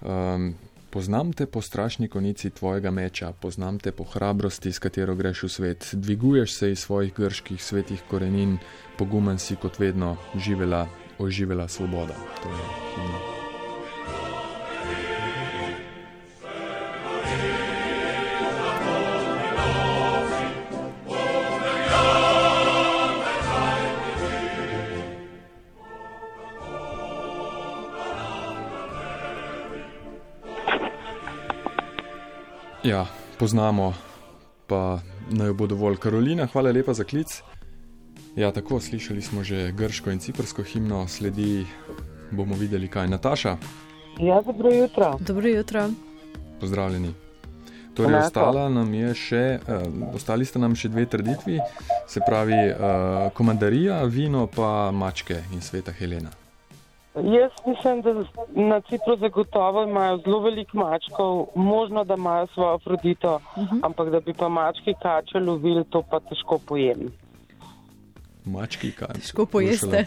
Um, 0.00 0.54
Poznam 0.90 1.32
te 1.32 1.46
po 1.46 1.62
strašni 1.62 2.08
konici 2.08 2.50
tvojega 2.50 2.90
meča, 2.90 3.32
poznam 3.32 3.78
te 3.78 3.92
po 3.92 4.04
hrabrosti, 4.04 4.72
s 4.72 4.78
katero 4.78 5.14
greš 5.14 5.42
v 5.42 5.48
svet. 5.48 5.88
Dviguješ 5.92 6.52
se 6.52 6.72
iz 6.72 6.78
svojih 6.78 7.12
grških 7.14 7.64
svetih 7.64 8.02
korenin, 8.10 8.58
pogumen 8.98 9.38
si 9.38 9.56
kot 9.56 9.78
vedno, 9.78 10.16
živela, 10.34 10.86
oživela 11.18 11.68
svoboda. 11.68 12.16
To 12.42 12.48
je 12.48 13.37
Ja, 32.88 33.06
poznamo, 33.38 33.92
pa 34.66 35.00
naj 35.30 35.52
bo 35.52 35.66
dovolj. 35.66 35.98
Karolina, 36.00 36.46
hvala 36.46 36.70
lepa 36.72 36.94
za 36.94 37.04
klic. 37.04 37.42
Ja, 38.36 38.48
tako 38.52 38.80
slišali 38.80 39.22
smo 39.22 39.44
že 39.44 39.72
grško 39.76 40.10
in 40.10 40.18
ciprsko 40.18 40.62
himno, 40.62 41.08
sledi 41.08 41.66
bomo 42.30 42.56
videli, 42.56 42.88
kaj 42.88 43.04
je 43.04 43.08
Nataša. 43.08 43.56
Ja, 44.18 44.40
dobro 44.40 44.72
jutro. 44.72 45.18
Dobro 45.20 45.48
jutro. 45.48 45.90
Pozdravljeni. 46.60 47.12
Torej, 47.94 48.14
ostala 48.24 48.68
nam 48.68 48.94
je 48.94 49.14
še, 49.14 49.44
uh, 49.68 50.14
ostali 50.14 50.48
ste 50.48 50.58
nam 50.58 50.72
še 50.74 50.88
dve 50.88 51.04
trditvi, 51.06 51.60
se 52.08 52.24
pravi 52.24 52.70
uh, 52.72 53.28
komandarija, 53.34 54.04
vino 54.04 54.46
pa 54.46 54.88
mačke 54.92 55.42
in 55.52 55.60
sveta 55.60 55.92
Helena. 55.92 56.47
Jaz 57.24 57.52
mislim, 57.66 58.02
da 58.02 58.24
na 58.54 58.80
Cipru 58.80 59.16
zagotovo 59.20 59.82
imajo 59.82 60.18
zelo 60.18 60.40
veliko 60.40 60.78
mačkov, 60.78 61.46
možno, 61.54 62.04
da 62.04 62.14
imajo 62.14 62.46
svojo 62.46 62.74
afrodito, 62.74 63.34
uh 63.34 63.62
-huh. 63.62 63.80
ampak 63.82 64.10
da 64.10 64.20
bi 64.20 64.34
pa 64.34 64.48
mački 64.48 64.94
kače 65.02 65.38
lovili, 65.38 65.84
to 65.90 66.02
pa 66.10 66.20
težko 66.20 66.58
pojem. 66.66 66.98
Mački 68.44 68.92
kače. 68.92 69.12
Težko 69.12 69.46
pojeste. 69.46 70.04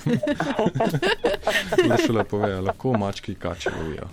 Našele 1.87 2.23
povejo, 2.31 2.61
lahko 2.61 2.93
mački 2.97 3.35
kače 3.35 3.69
lovijo. 3.79 4.03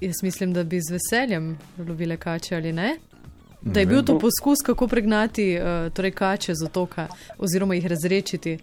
Jaz 0.00 0.22
mislim, 0.22 0.52
da 0.52 0.64
bi 0.64 0.80
z 0.80 0.92
veseljem 0.92 1.58
lovile 1.88 2.16
kače 2.16 2.56
ali 2.56 2.72
ne. 2.72 2.96
Da 3.60 3.80
je 3.80 3.86
bil 3.86 4.02
to 4.04 4.18
poskus, 4.18 4.58
kako 4.66 4.88
pregnati 4.88 5.58
uh, 5.58 5.92
torej 5.92 6.10
kače 6.10 6.54
z 6.54 6.64
otoka 6.64 7.06
oziroma 7.38 7.74
jih 7.74 7.86
razrečiti. 7.86 8.58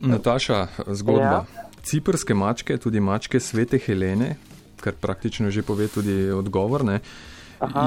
Nataša, 0.00 0.66
zgodba. 0.86 1.22
Ja. 1.22 1.44
Ciprske 1.84 2.34
mačke, 2.34 2.78
tudi 2.78 3.00
mačke 3.00 3.40
svete 3.40 3.78
Helene, 3.78 4.36
kar 4.80 4.96
praktično 5.00 5.50
že 5.50 5.62
pove 5.62 5.88
tudi 5.88 6.30
odgovor, 6.30 6.84
ne, 6.84 7.00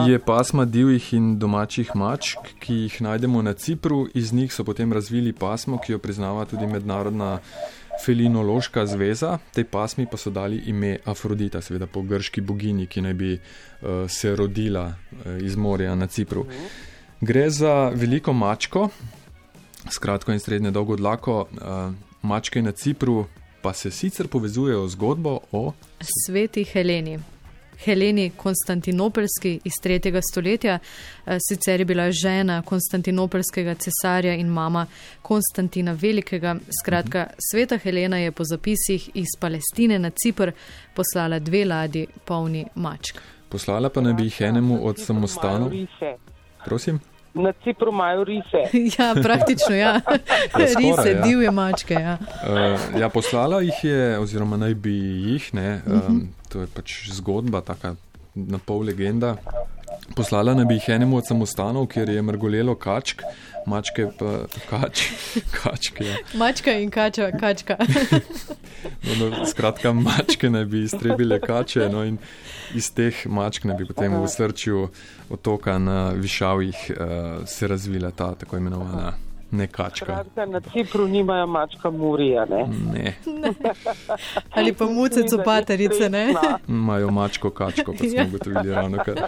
je 0.07 0.19
pasma 0.19 0.65
divjih 0.65 1.13
in 1.13 1.39
domačih 1.39 1.95
mačk, 1.95 2.53
ki 2.59 2.73
jih 2.73 3.01
najdemo 3.01 3.41
na 3.41 3.53
Cipru. 3.53 4.07
Iz 4.13 4.33
njih 4.33 4.53
so 4.53 4.63
potem 4.63 4.93
razvili 4.93 5.33
pasmo, 5.33 5.77
ki 5.77 5.91
jo 5.91 5.99
priznava 5.99 6.45
tudi 6.45 6.67
mednarodna 6.67 7.39
felinološka 8.05 8.85
zveza. 8.85 9.37
Tej 9.53 9.63
pasmi 9.63 10.07
pa 10.11 10.17
so 10.17 10.29
dali 10.29 10.61
ime 10.65 10.97
Afrodita, 11.05 11.61
seveda 11.61 11.87
po 11.87 12.01
grški 12.01 12.41
bogini, 12.41 12.87
ki 12.87 13.01
naj 13.01 13.13
bi 13.13 13.33
uh, 13.33 14.05
se 14.09 14.35
rodila 14.35 14.87
uh, 14.87 15.37
iz 15.41 15.55
morja 15.55 15.95
na 15.95 16.07
Cipru. 16.07 16.45
Gre 17.21 17.49
za 17.49 17.89
veliko 17.95 18.33
mačko, 18.33 18.89
skratko 19.89 20.31
in 20.31 20.39
srednje 20.39 20.71
dolgo 20.71 20.95
dlako. 20.95 21.47
Uh, 21.51 21.93
mačke 22.21 22.61
na 22.61 22.71
Cipru 22.71 23.25
pa 23.61 23.73
se 23.73 23.91
sicer 23.91 24.27
povezujejo 24.27 24.87
zgodbo 24.87 25.39
o 25.51 25.73
sveti 26.01 26.63
Heleni. 26.63 27.19
Heleni 27.85 28.31
Konstantinopolski 28.37 29.59
iz 29.63 29.73
3. 29.83 30.21
stoletja, 30.31 30.79
sicer 31.49 31.79
je 31.79 31.85
bila 31.85 32.11
žena 32.11 32.61
Konstantinopolskega 32.61 33.75
cesarja 33.75 34.33
in 34.33 34.47
mama 34.47 34.85
Konstantina 35.21 35.97
Velikega. 36.01 36.55
Skratka, 36.81 37.27
-huh. 37.29 37.35
sveta 37.51 37.77
Helena 37.77 38.17
je 38.17 38.31
po 38.31 38.43
zapisih 38.43 39.09
iz 39.13 39.27
Palestine 39.39 39.99
na 39.99 40.09
Cipr 40.09 40.51
poslala 40.95 41.39
dve 41.39 41.65
ladji 41.65 42.07
polni 42.25 42.65
mačk. 42.75 43.21
Poslala 43.49 43.89
pa 43.89 44.01
naj 44.01 44.13
bi 44.13 44.23
jih 44.23 44.41
enemu 44.41 44.87
od 44.87 44.99
samostanov. 44.99 45.71
Prosim 46.65 46.99
na 47.37 47.53
Cipru 47.63 47.91
imajo 47.91 48.23
rise. 48.23 48.61
ja, 48.97 49.15
praktično, 49.23 49.75
ja. 49.75 49.93
ja 50.59 50.67
skoraj, 50.67 50.67
rise, 50.79 51.11
ja. 51.11 51.21
divje 51.21 51.51
mačke. 51.51 51.93
Ja. 51.93 52.17
Uh, 52.21 52.99
ja, 53.01 53.09
poslala 53.09 53.61
jih 53.61 53.83
je, 53.83 54.19
oziroma 54.19 54.57
naj 54.57 54.73
bi 54.73 54.95
jih, 55.31 55.53
ne, 55.53 55.81
um, 55.85 56.27
to 56.49 56.61
je 56.61 56.67
pač 56.75 56.99
zgodba, 57.11 57.61
taka 57.61 57.95
na 58.35 58.57
pol 58.57 58.85
legenda. 58.85 59.35
Poslala 60.15 60.53
naj 60.53 60.65
bi 60.65 60.77
jih 60.77 60.89
enemu 60.95 61.17
od 61.17 61.27
samostanov, 61.27 61.87
kjer 61.91 62.09
je 62.09 62.21
mrgolelo 62.21 62.75
kačk, 62.75 63.23
mačke 63.67 64.07
pa 64.19 64.39
kač, 64.69 65.07
kačke. 65.59 66.05
Ja. 66.05 66.21
Mačka 66.33 66.77
in 66.79 66.91
kača, 66.91 67.31
kačka. 67.39 67.77
No, 69.19 69.29
no, 69.29 69.45
skratka, 69.45 69.93
mačke 69.93 70.49
naj 70.49 70.65
bi 70.65 70.83
iztrebile 70.83 71.39
kače. 71.39 71.89
No, 71.89 72.05
iz 72.75 72.91
teh 72.93 73.25
mačk 73.25 73.65
naj 73.65 73.77
bi 73.77 73.87
potem 73.87 74.17
v 74.21 74.27
srčju 74.27 74.87
otoka 75.29 75.77
na 75.77 76.09
Višavjih 76.15 76.91
uh, 76.91 77.47
se 77.47 77.67
razvila 77.67 78.11
ta 78.11 78.35
tako 78.35 78.57
imenovana. 78.57 79.13
Nekačka. 79.51 80.05
Skratka, 80.05 80.45
na 80.45 80.59
Cipru 80.59 81.07
nimajo 81.07 81.47
mačka 81.47 81.89
Murija. 81.89 82.45
Ne? 82.45 82.67
Ne. 82.93 83.15
Ali 84.57 84.73
pa 84.73 84.85
muce 84.85 85.23
copaterice, 85.29 86.09
ne? 86.09 86.33
Imajo 86.67 87.11
mačko 87.11 87.49
kačko, 87.49 87.93
pa 87.93 87.97
smo 87.97 88.27
ugotovili 88.27 88.73
ravno 88.75 88.97
kar. 89.05 89.21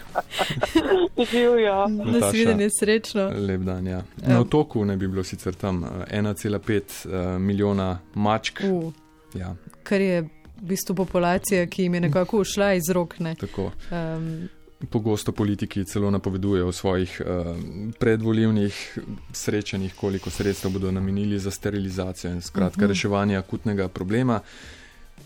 Živijo. 1.32 1.88
Nasvidenje 1.88 2.70
srečno. 2.80 3.32
Lep 3.48 3.62
dan, 3.62 3.88
ja. 3.88 4.02
Na 4.28 4.40
otoku 4.40 4.86
ne 4.86 4.98
bi 4.98 5.08
bilo 5.08 5.24
sicer 5.24 5.54
tam 5.54 5.84
1,5 6.12 7.08
uh, 7.08 7.14
eh, 7.14 7.40
milijona 7.40 8.00
mačk. 8.14 8.60
Uh. 8.64 8.94
Ja. 9.34 9.56
Kar 9.84 10.02
je 10.02 10.22
v 10.22 10.30
bistvu 10.62 10.96
populacija, 10.96 11.68
ki 11.68 11.84
jim 11.84 11.94
je 11.94 12.02
nekako 12.02 12.40
ušla 12.40 12.74
iz 12.74 12.90
rok. 12.90 13.16
Um, 13.20 14.50
Pogosto 14.90 15.32
politiki 15.32 15.84
celo 15.86 16.12
napovedujejo 16.12 16.68
v 16.68 16.74
svojih 16.74 17.22
uh, 17.22 17.58
predvoljivnih 18.00 19.00
srečanjih, 19.34 19.96
koliko 19.96 20.30
sredstev 20.30 20.72
bodo 20.72 20.92
namenili 20.92 21.40
za 21.40 21.52
sterilizacijo 21.52 22.32
in 22.32 22.42
skratka 22.42 22.68
uh 22.68 22.76
mhm. 22.76 22.84
-huh. 22.84 22.88
reševanje 22.88 23.38
akutnega 23.38 23.88
problema. 23.88 24.40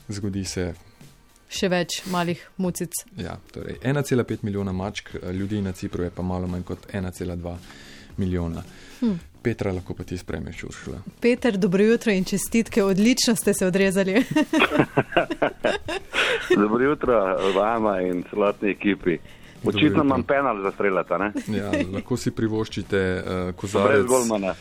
Zgodi 0.08 0.46
se. 0.46 0.74
Še 1.50 1.70
več 1.70 2.06
malih 2.06 2.50
mucic. 2.58 2.92
Ja, 3.18 3.38
torej 3.54 3.78
1,5 3.84 4.38
milijona 4.42 4.72
mačk, 4.72 5.10
ljudi 5.34 5.62
na 5.62 5.72
Cipru 5.72 6.04
je 6.04 6.10
pa 6.10 6.22
malo 6.22 6.48
manj 6.48 6.64
kot 6.64 6.88
1,2 6.94 7.56
milijona. 8.18 8.64
Hm. 9.00 9.14
Petra, 9.44 9.72
lahko 9.72 9.94
pa 9.94 10.04
ti 10.04 10.18
spremeš 10.18 10.64
ušla. 10.64 11.02
Peter, 11.22 11.58
dobro 11.58 11.84
jutro 11.84 12.12
in 12.12 12.24
čestitke, 12.24 12.84
odlično 12.84 13.36
ste 13.36 13.54
se 13.54 13.66
odrezali. 13.66 14.14
dobro 16.64 16.84
jutro 16.84 17.38
vama 17.56 18.02
in 18.02 18.24
celotni 18.30 18.70
ekipi. 18.70 19.18
Očitno 19.64 20.04
imam 20.04 20.24
penal 20.24 20.62
za 20.62 20.72
streljata. 20.72 21.32
ja, 21.48 21.72
lahko 21.94 22.18
si 22.18 22.32
privoščite 22.32 23.24
uh, 23.26 23.56
kozarec. 23.56 23.92
Brez 23.92 24.06
golmana. 24.06 24.56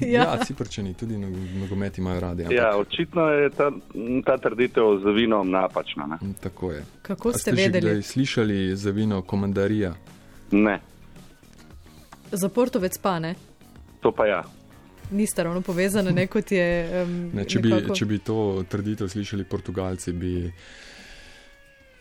ja, 0.00 0.22
ja 0.22 0.44
ciprčani, 0.44 0.94
tudi 0.94 1.18
nogometi 1.60 2.00
imajo 2.00 2.20
radi. 2.20 2.42
Ampak... 2.42 2.56
Ja, 2.56 2.76
očitno 2.76 3.28
je 3.28 3.50
ta, 3.50 3.70
ta 4.24 4.38
trditev 4.38 4.98
za 5.02 5.10
vinom 5.10 5.50
napačna. 5.50 6.06
Ne? 6.06 6.18
Tako 6.40 6.72
je. 6.72 6.84
Kako 7.02 7.32
ste, 7.32 7.38
ste 7.38 7.52
vedeli? 7.52 8.02
Ste 8.02 8.12
slišali 8.12 8.76
za 8.76 8.90
vino 8.90 9.22
komandarija? 9.22 9.94
Ne. 10.50 10.80
Za 12.32 12.48
Portovec 12.48 12.98
pa 12.98 13.18
ne. 13.18 13.34
To 14.00 14.12
pa 14.12 14.26
ja. 14.26 14.42
Nista 15.10 15.42
ravno 15.42 15.60
povezana, 15.60 16.10
ne 16.10 16.26
kot 16.26 16.52
je. 16.52 16.66
Um, 17.02 17.30
Ne, 17.34 17.44
če, 17.44 17.58
bi, 17.58 17.68
nekako- 17.70 17.94
če 17.94 18.04
bi 18.06 18.18
to 18.18 18.36
trditev 18.68 19.08
slišali 19.08 19.44
Portugalci, 19.44 20.12
bi 20.12 20.52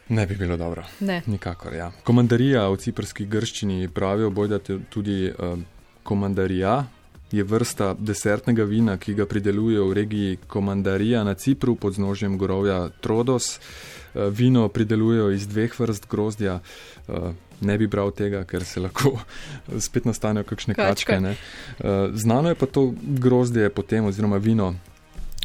ne 0.10 0.26
bi 0.28 0.36
bilo 0.36 0.58
dobro. 0.58 0.84
Ne. 1.00 1.22
Nikakor, 1.26 1.74
ja. 1.74 1.92
Komandarija 2.04 2.68
v 2.68 2.78
ciprski 2.78 3.26
grščini 3.26 3.88
pravijo, 3.88 4.30
bojda 4.30 4.60
tudi 4.90 5.32
uh, 5.32 5.58
komandarija. 6.04 6.86
Je 7.32 7.44
vrsta 7.44 7.96
desertnega 8.00 8.64
vina, 8.64 8.98
ki 8.98 9.14
ga 9.14 9.26
pridelujejo 9.26 9.88
v 9.90 9.94
regiji 9.94 10.38
Komandarija 10.48 11.24
na 11.24 11.34
Cipru 11.34 11.76
pod 11.76 11.94
znožjem 11.94 12.38
gorovja 12.38 12.90
Trodos. 13.02 13.60
Eh, 14.16 14.30
Vino 14.30 14.68
pridelujejo 14.70 15.32
iz 15.32 15.48
dveh 15.48 15.80
vrst 15.80 16.08
grozdja. 16.08 16.60
Eh, 17.08 17.14
Ne 17.62 17.74
bi 17.78 17.88
bral 17.88 18.12
tega, 18.12 18.44
ker 18.46 18.62
se 18.64 18.80
lahko 18.80 19.18
spet 19.80 20.06
nastanejo 20.06 20.44
kakšne 20.44 20.76
Kačke. 20.76 21.06
kačke. 21.06 21.20
ne. 21.20 21.32
Eh, 21.32 22.10
Znano 22.14 22.50
je 22.50 22.56
pa 22.56 22.66
to 22.66 22.94
grozdje 23.02 23.70
potem, 23.70 24.06
oziroma 24.06 24.38
vino, 24.38 24.76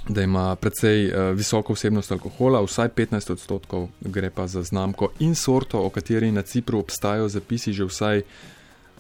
da 0.08 0.22
ima 0.22 0.56
precej 0.56 1.08
visoko 1.34 1.72
vsebnost 1.72 2.12
alkohola, 2.12 2.60
vsaj 2.60 2.88
15 2.88 3.32
odstotkov, 3.32 3.88
gre 4.00 4.30
pa 4.30 4.46
za 4.46 4.62
znamko 4.62 5.08
in 5.18 5.34
sorto, 5.34 5.80
o 5.80 5.90
kateri 5.90 6.32
na 6.32 6.42
Cipru 6.42 6.78
obstajajo 6.78 7.28
zapisi 7.28 7.72
že 7.72 7.84
vsaj 7.84 8.22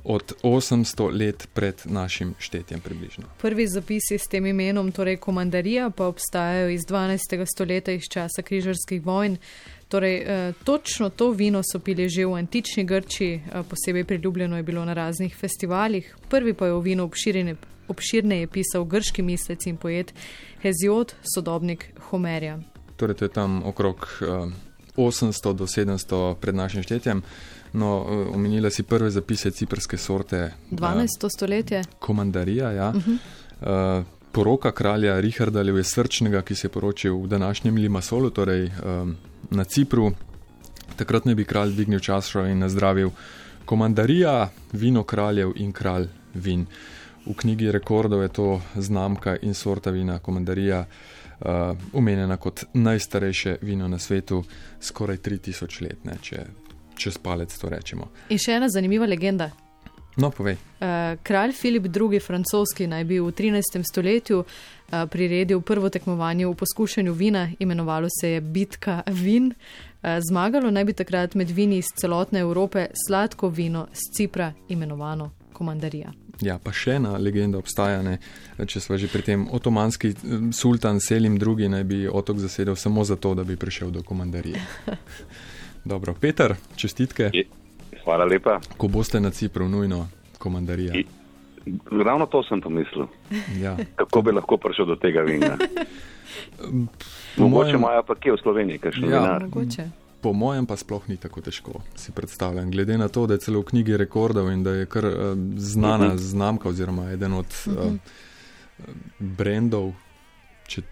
od 0.04 0.32
800 0.42 1.18
let 1.18 1.48
pred 1.52 1.82
našim 1.84 2.34
štetjem 2.38 2.80
približno. 2.80 3.24
Prvi 3.38 3.66
zapisi 3.66 4.18
s 4.18 4.26
tem 4.30 4.46
imenom, 4.46 4.92
torej 4.92 5.16
komandarija, 5.16 5.90
pa 5.90 6.06
obstajajo 6.06 6.68
iz 6.70 6.80
12. 6.88 7.44
stoletja, 7.54 7.94
iz 7.94 8.02
časa 8.10 8.42
križarskih 8.42 9.06
vojn. 9.06 9.36
Torej, 9.88 10.16
eh, 10.16 10.52
točno 10.64 11.08
to 11.08 11.30
vino 11.30 11.60
so 11.72 11.78
pili 11.78 12.08
že 12.08 12.26
v 12.26 12.34
antični 12.34 12.84
Grčiji, 12.84 13.34
eh, 13.34 13.62
posebej 13.62 14.04
priljubljeno 14.04 14.56
je 14.56 14.62
bilo 14.62 14.84
na 14.84 14.92
raznih 14.92 15.36
festivalih. 15.36 16.16
Prvi 16.28 16.54
pa 16.54 16.66
je 16.66 16.72
o 16.72 16.80
vinu 16.80 17.04
obširne, 17.04 17.56
obširneje 17.88 18.46
pisal 18.46 18.84
grški 18.84 19.22
mislec 19.22 19.66
in 19.66 19.76
poet 19.76 20.14
Heziod, 20.62 21.14
sodobnik 21.34 21.92
Homerja. 22.00 22.58
Torej, 22.96 23.16
to 23.16 23.24
je 23.24 23.28
tam 23.28 23.62
okrog 23.64 23.96
uh, 24.20 24.52
800 24.96 25.54
do 25.54 25.66
700 25.66 26.34
pred 26.34 26.54
našim 26.54 26.82
štetjem. 26.82 27.22
No, 27.72 28.00
uh, 28.00 28.34
omenila 28.34 28.70
si 28.70 28.82
prve 28.82 29.10
zapise 29.10 29.50
ciprske 29.50 29.96
sorte. 29.96 30.52
12. 30.70 31.28
stoletje. 31.28 31.82
Komandarija, 31.98 32.72
ja. 32.72 32.88
Uh 32.96 33.02
-huh. 33.06 33.98
uh, 33.98 34.04
poroka 34.32 34.72
kralja 34.72 35.20
Richarda 35.20 35.62
Leve 35.62 35.84
Srčnega, 35.84 36.42
ki 36.42 36.54
se 36.54 36.66
je 36.66 36.70
poročil 36.70 37.16
v 37.16 37.26
današnjem 37.26 37.76
Limasolu, 37.76 38.30
torej 38.30 38.70
um, 38.84 39.16
na 39.50 39.64
Cipru. 39.64 40.12
Takrat 40.96 41.24
naj 41.24 41.34
bi 41.34 41.44
kralj 41.44 41.72
dvignil 41.72 42.00
čašo 42.00 42.46
in 42.46 42.58
nazdravil 42.58 43.10
komandarija, 43.64 44.50
vino 44.72 45.04
kraljev 45.04 45.52
in 45.56 45.72
kralj 45.72 46.08
vin. 46.34 46.66
V 47.26 47.34
knjigi 47.34 47.72
rekordov 47.72 48.22
je 48.22 48.28
to 48.28 48.60
znamka 48.76 49.36
in 49.42 49.54
sorta 49.54 49.90
vina 49.90 50.18
komandarija 50.18 50.84
uh, 51.40 51.46
omenjena 51.92 52.36
kot 52.36 52.64
najstarejše 52.74 53.56
vino 53.62 53.88
na 53.88 53.98
svetu, 53.98 54.44
skoraj 54.80 55.16
3000 55.16 55.82
let, 55.82 56.04
ne, 56.04 56.16
če 56.22 56.44
čez 56.96 57.18
palec 57.18 57.54
to 57.58 57.68
rečemo. 57.68 58.10
In 58.28 58.38
še 58.38 58.58
ena 58.60 58.68
zanimiva 58.68 59.06
legenda. 59.06 59.50
No, 60.16 60.28
povej. 60.30 60.58
Uh, 60.76 61.16
kralj 61.24 61.54
Filip 61.56 61.86
II. 61.88 62.20
francoski 62.20 62.86
naj 62.86 63.04
bi 63.04 63.20
v 63.20 63.32
13. 63.32 63.80
stoletju 63.80 64.42
uh, 64.44 64.46
priredil 65.08 65.60
prvo 65.60 65.88
tekmovanje 65.88 66.46
v 66.46 66.54
poskušanju 66.54 67.12
vina, 67.12 67.48
imenovalo 67.58 68.08
se 68.20 68.36
je 68.36 68.40
Bitka 68.40 69.02
vin. 69.08 69.54
Uh, 70.02 70.20
zmagalo 70.20 70.70
naj 70.70 70.84
bi 70.84 70.92
takrat 70.92 71.34
med 71.34 71.50
vini 71.50 71.78
iz 71.78 71.88
celotne 71.96 72.40
Evrope 72.40 72.86
sladko 73.06 73.48
vino 73.48 73.86
z 73.92 74.16
Cipra, 74.16 74.52
imenovano 74.68 75.30
Komandarija. 75.52 76.12
Ja, 76.40 76.56
pa 76.58 76.72
še 76.74 76.96
ena 76.98 77.14
legenda 77.20 77.60
obstaja, 77.60 78.00
ne? 78.02 78.16
če 78.56 78.80
smo 78.80 78.96
že 78.98 79.10
pri 79.12 79.22
tem. 79.26 79.44
Otomanski 79.52 80.12
eh, 80.12 80.38
sultan 80.52 81.00
Selim 81.00 81.36
II. 81.36 81.68
naj 81.68 81.84
bi 81.84 82.04
otok 82.08 82.40
zasedel 82.42 82.76
samo 82.76 83.04
zato, 83.04 83.34
da 83.34 83.44
bi 83.44 83.56
prišel 83.56 83.90
do 83.90 84.02
komandarije. 84.02 84.60
Dobro, 85.84 86.14
Peter, 86.14 86.54
čestitke. 86.76 87.30
Je- 87.32 87.44
Hvala 88.04 88.24
lepa. 88.24 88.60
Ko 88.76 88.88
boste 88.88 89.20
na 89.20 89.30
Cipru, 89.30 89.68
nujno 89.68 90.08
komandarija. 90.38 90.94
I- 90.94 91.06
Ravno 92.04 92.26
to 92.26 92.42
sem 92.42 92.60
pomislil. 92.60 93.06
Ja. 93.56 93.76
Kako 93.96 94.22
bi 94.22 94.32
lahko 94.32 94.56
prišel 94.56 94.86
do 94.86 94.96
tega 94.96 95.20
vina? 95.22 95.56
Po 97.36 97.42
Mogoče 97.42 97.48
mojem, 97.64 97.76
imajo 97.76 98.02
pa 98.02 98.14
kje 98.14 98.32
v 98.32 98.38
Sloveniji, 98.38 98.78
kakšen 98.78 99.04
Ja. 99.04 99.08
vinar. 99.10 99.42
Mogoče. 99.44 99.84
po 100.20 100.32
mojem 100.32 100.66
pa 100.66 100.76
sploh 100.76 101.08
ni 101.08 101.16
tako 101.16 101.40
težko, 101.40 101.72
si 101.94 102.12
predstavljam. 102.12 102.70
Glede 102.70 102.98
na 102.98 103.08
to, 103.08 103.26
da 103.26 103.34
je 103.34 103.40
celo 103.40 103.60
v 103.60 103.64
knjigi 103.64 103.96
rekordov 103.96 104.50
in 104.50 104.62
da 104.62 104.70
je 104.72 104.86
kar 104.86 105.04
uh, 105.04 105.12
znana 105.56 106.06
uh 106.06 106.12
-huh. 106.12 106.16
znamka 106.18 106.68
oziroma 106.68 107.10
eden 107.10 107.32
od 107.32 107.46
uh 107.66 107.72
-huh. 107.72 107.98
uh, 108.78 108.84
brendov, 109.18 109.92
če 110.66 110.82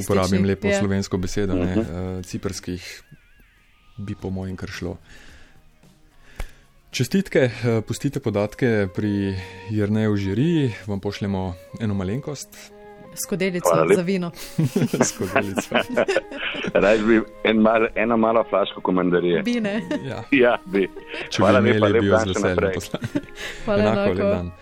uporabim 0.00 0.44
lepo 0.44 0.68
ja. 0.68 0.78
slovensko 0.78 1.16
besedo, 1.16 1.54
ne, 1.54 1.66
Mhm. 1.66 1.80
uh, 1.80 2.24
ciprskih, 2.24 3.02
bi 4.00 4.14
po 4.14 4.30
mojem 4.30 4.56
kar 4.56 4.68
šlo. 4.70 4.96
Čestitke, 6.90 7.38
eh, 7.40 7.80
pustite 7.82 8.20
podatke 8.20 8.66
pri 8.90 9.36
Jrneju 9.70 10.16
žiriji, 10.16 10.74
vam 10.86 11.00
pošljemo 11.00 11.42
eno 11.80 11.94
malenkost, 11.94 12.48
Skodelico 13.16 13.74
lepa. 13.74 13.94
za 13.94 14.02
vino. 14.02 14.30
skodelico. 15.04 15.74
Raj 16.74 16.98
bi 16.98 17.16
en 17.44 17.56
mal, 17.58 17.86
eno 17.94 18.16
malo 18.16 18.44
flaško 18.44 18.80
komandarije. 18.80 19.42
Bine. 19.42 19.82
Ja, 20.04 20.22
Ja, 20.32 20.58
bi. 20.66 20.88
če 21.28 21.38
Hvala 21.38 21.60
bi 21.60 21.68
lepa, 21.68 21.76
imeli, 21.78 21.92
lep 21.92 22.00
bi 22.00 22.06
jo 22.06 22.18
z 22.18 22.26
veseljem 22.28 22.70
poslali. 22.74 23.06
Hvala 23.64 23.82
Enako, 23.82 24.00
enako. 24.00 24.12
lep 24.12 24.28
dan. 24.28 24.48